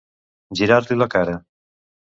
[0.61, 1.39] Girar-li la cara.